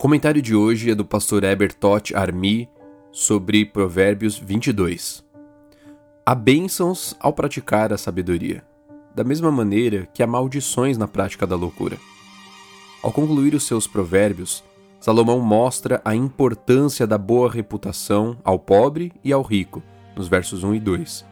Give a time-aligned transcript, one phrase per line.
[0.00, 2.66] Comentário de hoje é do pastor Eber Tot Armi
[3.12, 5.22] sobre Provérbios 22.
[6.24, 8.64] Há bênçãos ao praticar a sabedoria,
[9.14, 11.98] da mesma maneira que há maldições na prática da loucura.
[13.02, 14.64] Ao concluir os seus provérbios,
[14.98, 19.82] Salomão mostra a importância da boa reputação ao pobre e ao rico,
[20.16, 21.26] nos versos 1 e 2.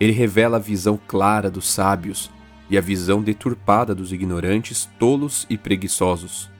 [0.00, 2.28] Ele revela a visão clara dos sábios
[2.68, 6.50] e a visão deturpada dos ignorantes, tolos e preguiçosos.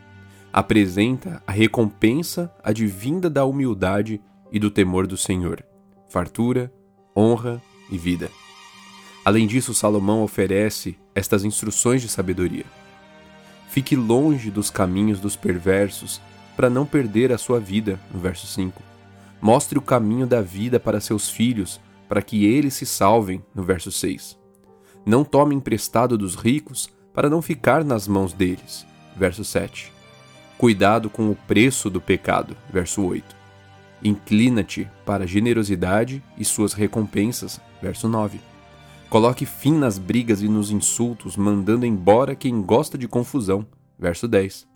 [0.53, 5.65] Apresenta a recompensa advinda da humildade e do temor do Senhor,
[6.09, 6.73] fartura,
[7.17, 8.29] honra e vida.
[9.25, 12.65] Além disso, Salomão oferece estas instruções de sabedoria.
[13.69, 16.21] Fique longe dos caminhos dos perversos
[16.57, 18.83] para não perder a sua vida, no verso 5.
[19.41, 23.93] Mostre o caminho da vida para seus filhos, para que eles se salvem, no verso
[23.93, 24.37] 6.
[25.07, 28.85] Não tome emprestado dos ricos para não ficar nas mãos deles,
[29.17, 30.00] verso 7.
[30.61, 33.35] Cuidado com o preço do pecado, verso 8.
[34.05, 38.39] Inclina-te para a generosidade e suas recompensas, verso 9.
[39.09, 43.67] Coloque fim nas brigas e nos insultos, mandando embora quem gosta de confusão.
[43.99, 44.69] Verso 10.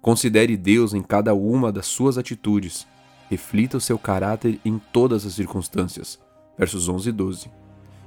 [0.00, 2.86] Considere Deus em cada uma das suas atitudes.
[3.28, 6.20] Reflita o seu caráter em todas as circunstâncias.
[6.56, 7.50] Versos 11 e 12.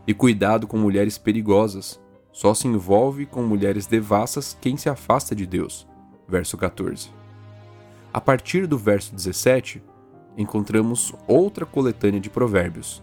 [0.08, 2.00] E cuidado com mulheres perigosas.
[2.31, 5.86] Só se envolve com mulheres devassas quem se afasta de Deus.
[6.30, 7.09] Verso 14.
[8.13, 9.81] A partir do verso 17,
[10.38, 13.02] encontramos outra coletânea de provérbios,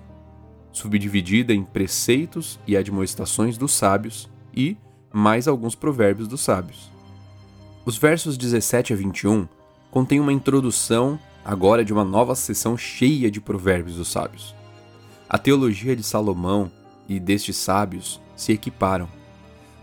[0.73, 4.77] subdividida em preceitos e admoestações dos sábios e
[5.13, 6.91] mais alguns provérbios dos sábios.
[7.85, 9.49] Os versos 17 a 21
[9.91, 14.55] contêm uma introdução agora de uma nova seção cheia de provérbios dos sábios.
[15.29, 16.71] A teologia de Salomão
[17.09, 19.09] e destes sábios se equiparam.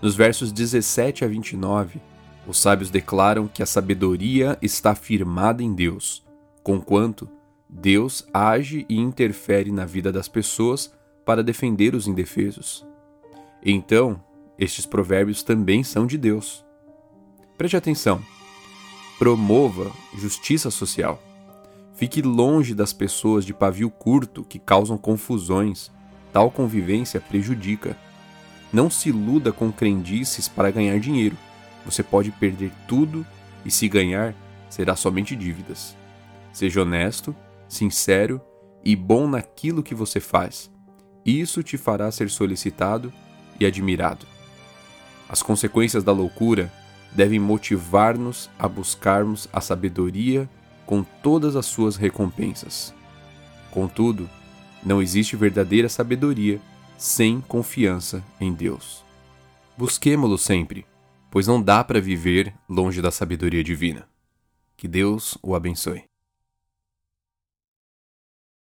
[0.01, 2.01] Nos versos 17 a 29,
[2.45, 6.23] os sábios declaram que a sabedoria está firmada em Deus,
[6.61, 7.29] conquanto
[7.69, 10.93] Deus age e interfere na vida das pessoas
[11.25, 12.85] para defender os indefesos.
[13.63, 14.21] Então,
[14.59, 16.65] estes provérbios também são de Deus.
[17.57, 18.21] Preste atenção.
[19.17, 21.21] Promova justiça social.
[21.95, 25.91] Fique longe das pessoas de pavio curto que causam confusões.
[26.31, 27.97] Tal convivência prejudica.
[28.71, 31.37] Não se iluda com crendices para ganhar dinheiro.
[31.85, 33.25] Você pode perder tudo
[33.65, 34.33] e, se ganhar,
[34.69, 35.95] será somente dívidas.
[36.51, 37.35] Seja honesto
[37.67, 38.41] sincero
[38.83, 40.71] e bom naquilo que você faz.
[41.25, 43.11] Isso te fará ser solicitado
[43.59, 44.25] e admirado.
[45.27, 46.71] As consequências da loucura
[47.11, 50.49] devem motivar-nos a buscarmos a sabedoria
[50.85, 52.93] com todas as suas recompensas.
[53.71, 54.29] Contudo,
[54.83, 56.59] não existe verdadeira sabedoria
[56.97, 59.03] sem confiança em Deus.
[59.77, 60.85] Busquemo-lo sempre,
[61.33, 64.07] pois não dá para viver longe da sabedoria divina.
[64.77, 66.03] Que Deus o abençoe.